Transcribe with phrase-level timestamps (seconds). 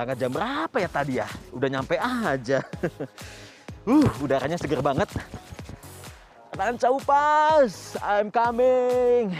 [0.00, 1.28] berangkat jam berapa ya tadi ya?
[1.52, 2.64] Udah nyampe aja.
[3.92, 5.12] uh, udaranya seger banget.
[6.56, 9.36] Ranca Upas, I'm coming.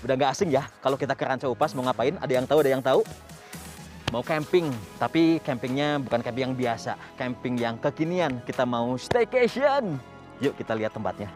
[0.00, 2.16] Udah nggak asing ya kalau kita ke Ranca Upas mau ngapain?
[2.24, 3.04] Ada yang tahu, ada yang tahu?
[4.08, 8.40] Mau camping, tapi campingnya bukan camping yang biasa, camping yang kekinian.
[8.48, 10.00] Kita mau staycation.
[10.40, 11.28] Yuk kita lihat tempatnya.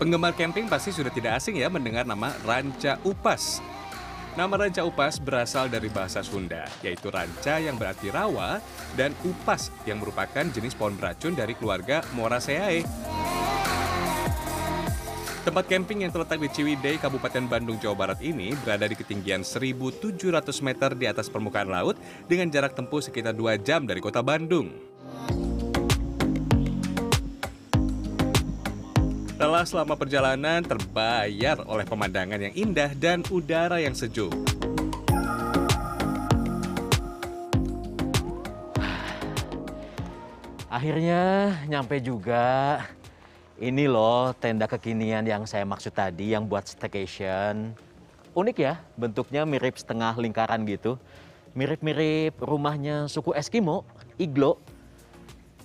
[0.00, 3.60] Penggemar camping pasti sudah tidak asing ya mendengar nama Ranca Upas.
[4.32, 8.64] Nama Ranca Upas berasal dari bahasa Sunda, yaitu ranca yang berarti rawa
[8.96, 12.80] dan upas yang merupakan jenis pohon beracun dari keluarga Moraceae.
[15.44, 20.16] Tempat camping yang terletak di Ciwidey, Kabupaten Bandung, Jawa Barat ini berada di ketinggian 1.700
[20.64, 24.72] meter di atas permukaan laut dengan jarak tempuh sekitar 2 jam dari kota Bandung.
[29.50, 34.30] Telah selama perjalanan terbayar oleh pemandangan yang indah dan udara yang sejuk.
[40.70, 42.78] Akhirnya nyampe juga.
[43.58, 47.74] Ini loh tenda kekinian yang saya maksud tadi yang buat staycation.
[48.38, 50.94] Unik ya, bentuknya mirip setengah lingkaran gitu.
[51.58, 53.82] Mirip-mirip rumahnya suku Eskimo,
[54.14, 54.62] iglo.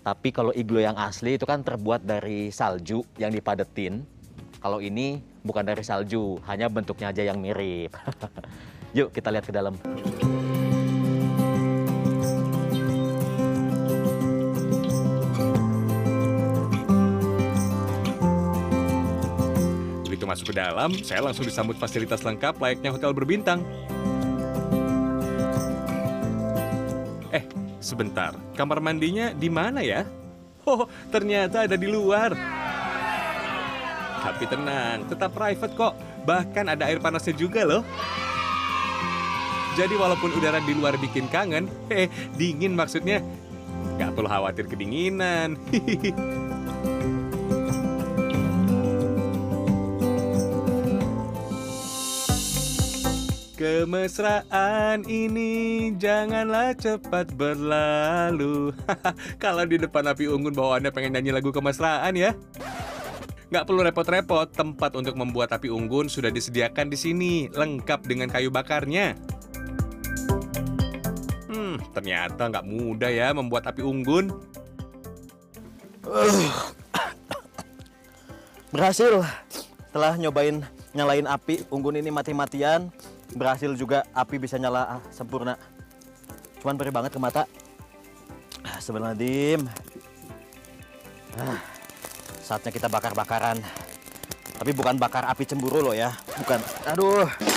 [0.06, 4.06] Tapi kalau iglo yang asli itu kan terbuat dari salju yang dipadetin.
[4.62, 7.90] Kalau ini bukan dari salju, hanya bentuknya aja yang mirip.
[8.98, 9.74] Yuk kita lihat ke dalam.
[20.06, 23.66] Begitu masuk ke dalam, saya langsung disambut fasilitas lengkap layaknya hotel berbintang.
[27.86, 28.34] Sebentar.
[28.58, 30.02] Kamar mandinya di mana ya?
[30.66, 32.34] Oh, ternyata ada di luar.
[34.26, 35.94] Tapi tenang, tetap private kok.
[36.26, 37.86] Bahkan ada air panasnya juga loh.
[39.78, 43.22] Jadi walaupun udara di luar bikin kangen, eh dingin maksudnya.
[44.02, 45.54] Gak perlu khawatir kedinginan.
[53.56, 58.76] Kemesraan ini janganlah cepat berlalu.
[59.44, 62.36] Kalau di depan api unggun bawaannya pengen nyanyi lagu kemesraan ya.
[63.48, 68.52] Nggak perlu repot-repot, tempat untuk membuat api unggun sudah disediakan di sini, lengkap dengan kayu
[68.52, 69.16] bakarnya.
[71.48, 74.36] Hmm, ternyata nggak mudah ya membuat api unggun.
[78.76, 79.24] Berhasil.
[79.88, 80.60] Setelah nyobain
[80.92, 82.92] nyalain api unggun ini mati-matian,
[83.36, 85.60] berhasil juga api bisa nyala ah, sempurna.
[86.64, 87.44] Cuman perih banget ke mata.
[88.64, 89.14] Ah, Sebenarnya
[91.36, 91.60] Ah,
[92.40, 93.60] saatnya kita bakar-bakaran.
[94.56, 96.16] Tapi bukan bakar api cemburu loh ya.
[96.40, 96.60] Bukan.
[96.96, 97.55] Aduh.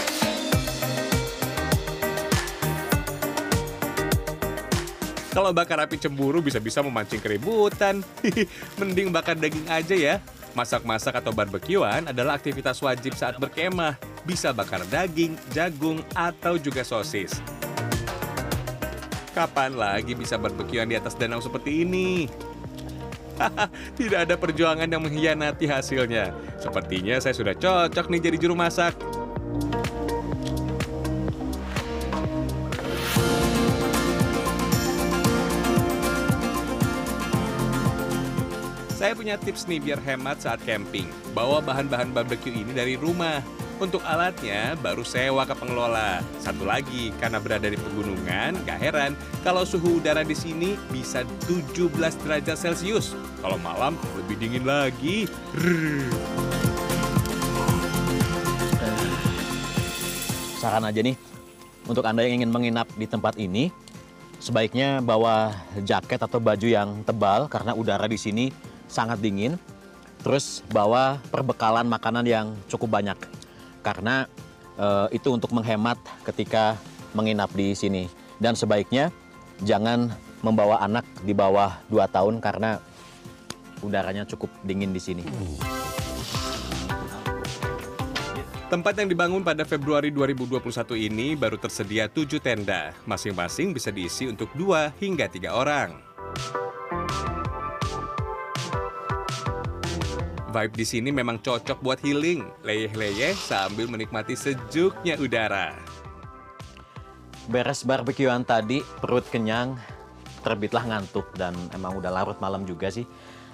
[5.39, 8.03] Kalau bakar api cemburu bisa-bisa memancing keributan.
[8.83, 10.15] Mending bakar daging aja ya.
[10.51, 13.95] Masak-masak atau barbekyuan adalah aktivitas wajib saat berkemah.
[14.27, 17.39] Bisa bakar daging, jagung, atau juga sosis.
[19.31, 22.27] Kapan lagi bisa barbekyuan di atas danau seperti ini?
[24.03, 26.35] Tidak ada perjuangan yang mengkhianati hasilnya.
[26.59, 28.99] Sepertinya saya sudah cocok nih jadi juru masak.
[39.09, 41.09] Saya punya tips nih biar hemat saat camping.
[41.33, 43.41] Bawa bahan-bahan barbecue ini dari rumah.
[43.81, 46.21] Untuk alatnya baru sewa ke pengelola.
[46.37, 51.89] Satu lagi, karena berada di pegunungan, gak heran kalau suhu udara di sini bisa 17
[52.21, 53.17] derajat Celcius.
[53.41, 55.25] Kalau malam lebih dingin lagi.
[60.61, 61.17] Saran aja nih,
[61.89, 63.73] untuk Anda yang ingin menginap di tempat ini,
[64.37, 69.61] sebaiknya bawa jaket atau baju yang tebal karena udara di sini sangat dingin.
[70.25, 73.15] Terus bawa perbekalan makanan yang cukup banyak
[73.87, 74.27] karena
[74.75, 75.97] eh, itu untuk menghemat
[76.27, 76.75] ketika
[77.15, 78.11] menginap di sini.
[78.43, 79.15] Dan sebaiknya
[79.63, 80.11] jangan
[80.43, 82.79] membawa anak di bawah 2 tahun karena
[83.83, 85.25] udaranya cukup dingin di sini.
[88.69, 90.61] Tempat yang dibangun pada Februari 2021
[91.09, 92.93] ini baru tersedia 7 tenda.
[93.09, 95.91] Masing-masing bisa diisi untuk 2 hingga 3 orang.
[100.59, 105.71] Vibe di sini memang cocok buat healing, leyeh-leyeh sambil menikmati sejuknya udara.
[107.47, 109.79] Beres barbekyuan tadi, perut kenyang,
[110.43, 113.07] terbitlah ngantuk dan emang udah larut malam juga sih.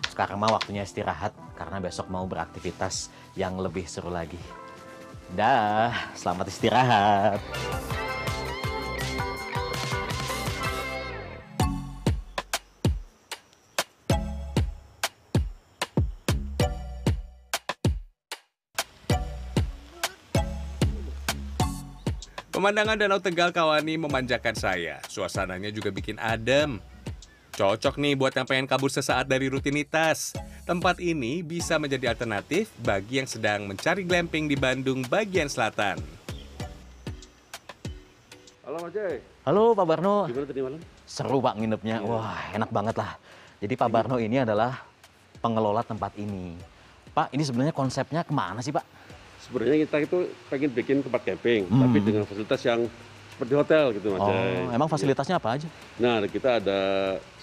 [0.09, 4.41] Sekarang mah waktunya istirahat karena besok mau beraktivitas yang lebih seru lagi.
[5.37, 7.41] Dah, selamat istirahat.
[22.55, 25.03] Pemandangan Danau Tegal Kawani memanjakan saya.
[25.11, 26.79] Suasananya juga bikin adem.
[27.59, 30.39] Cocok nih buat yang pengen kabur sesaat dari rutinitas.
[30.63, 35.99] Tempat ini bisa menjadi alternatif bagi yang sedang mencari glamping di Bandung bagian selatan.
[38.63, 40.81] Halo Mas Jay, Halo Pak Barno, gimana tadi malam?
[41.11, 42.07] seru Pak nginepnya.
[42.07, 43.19] Wah, enak banget lah.
[43.59, 44.79] Jadi Pak Barno ini adalah
[45.43, 46.55] pengelola tempat ini.
[47.11, 48.87] Pak, ini sebenarnya konsepnya ke mana sih Pak?
[49.45, 50.19] Sebenarnya kita itu
[50.49, 51.85] pengen bikin tempat camping, Hmm.
[51.85, 52.81] tapi dengan fasilitas yang
[53.29, 55.69] seperti hotel gitu Mas Oh, emang fasilitasnya apa aja?
[55.99, 56.81] Nah, kita ada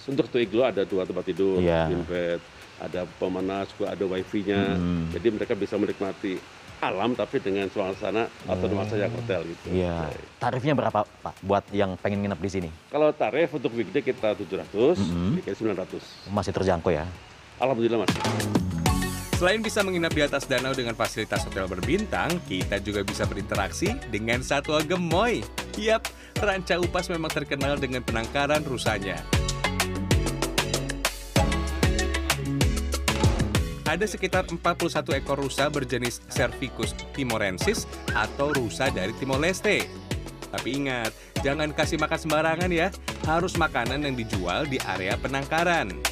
[0.02, 1.86] untuk satu iglo ada dua tempat tidur, Iya.
[1.86, 2.40] twin bed,
[2.80, 4.74] ada pemanas, juga ada wifi-nya.
[4.74, 5.12] Hmm.
[5.14, 6.40] Jadi mereka bisa menikmati
[6.82, 9.70] alam tapi dengan suasana atau nuansa yang hotel gitu.
[9.70, 9.76] Oh.
[9.78, 10.10] Iya.
[10.42, 12.70] Tarifnya berapa Pak buat yang pengen nginep di sini?
[12.90, 15.38] Kalau tarif untuk weekday kita 700, Mhm.
[15.38, 16.02] weekend 900.
[16.26, 17.06] Masih terjangkau ya?
[17.62, 18.81] Alhamdulillah Mas.
[19.36, 24.44] Selain bisa menginap di atas danau dengan fasilitas hotel berbintang, kita juga bisa berinteraksi dengan
[24.44, 25.42] satwa gemoy.
[25.78, 26.06] Yap,
[26.38, 29.18] Ranca Upas memang terkenal dengan penangkaran rusanya.
[33.92, 37.84] Ada sekitar 41 ekor rusa berjenis Cervicus timorensis
[38.16, 39.84] atau rusa dari Timor Leste.
[40.48, 41.12] Tapi ingat,
[41.44, 42.88] jangan kasih makan sembarangan ya.
[43.28, 46.11] Harus makanan yang dijual di area penangkaran.